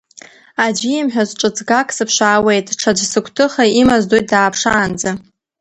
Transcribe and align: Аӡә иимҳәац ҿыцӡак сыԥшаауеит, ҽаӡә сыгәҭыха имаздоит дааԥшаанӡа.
Аӡә 0.65 0.83
иимҳәац 0.89 1.29
ҿыцӡак 1.39 1.87
сыԥшаауеит, 1.95 2.67
ҽаӡә 2.79 3.03
сыгәҭыха 3.11 3.63
имаздоит 3.79 4.25
дааԥшаанӡа. 4.31 5.11